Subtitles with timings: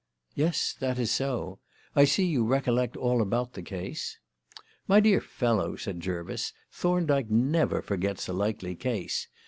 [0.33, 1.59] "Yes, that is so.
[1.95, 4.17] I see you recollect all about the case."
[4.87, 9.27] "My dear fellow," said Jervis, "Thorndyke never forgets a likely case.